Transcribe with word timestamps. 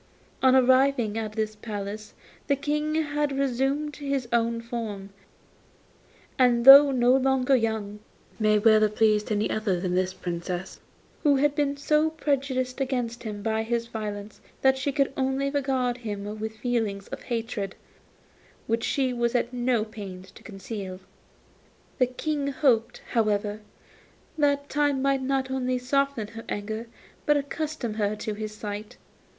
On 0.41 0.55
arriving 0.55 1.15
at 1.15 1.33
this 1.33 1.55
palace 1.55 2.15
the 2.47 2.55
King 2.55 2.95
had 2.95 3.37
resumed 3.37 3.97
his 3.97 4.27
own 4.33 4.59
form, 4.59 5.11
and 6.39 6.65
though 6.65 6.89
no 6.89 7.15
longer 7.15 7.55
young, 7.55 7.99
he 8.39 8.43
might 8.43 8.65
well 8.65 8.81
have 8.81 8.95
pleased 8.95 9.31
any 9.31 9.47
other 9.51 9.79
than 9.79 9.93
this 9.93 10.11
Princess, 10.11 10.79
who 11.21 11.35
had 11.35 11.53
been 11.53 11.77
so 11.77 12.09
prejudiced 12.09 12.81
against 12.81 13.21
him 13.21 13.43
by 13.43 13.61
his 13.61 13.85
violence 13.85 14.41
that 14.63 14.75
she 14.75 14.91
could 14.91 15.13
only 15.15 15.51
regard 15.51 15.97
him 15.99 16.39
with 16.39 16.55
feelings 16.57 17.07
of 17.09 17.21
hatred, 17.21 17.75
which 18.65 18.83
she 18.83 19.13
was 19.13 19.35
at 19.35 19.53
no 19.53 19.85
pains 19.85 20.31
to 20.31 20.41
conceal. 20.41 20.99
The 21.99 22.07
King 22.07 22.47
hoped, 22.47 23.03
however, 23.11 23.59
that 24.35 24.67
time 24.67 24.99
might 24.99 25.21
not 25.21 25.51
only 25.51 25.77
soften 25.77 26.29
her 26.29 26.43
anger, 26.49 26.87
but 27.27 27.37
accustom 27.37 27.93
her 27.93 28.15
to 28.15 28.33
his 28.33 28.51
sight. 28.51 28.97